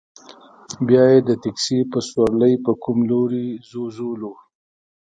[0.87, 4.33] بیا یې د تکسي په سورلۍ په کوم لوري ځوځولو.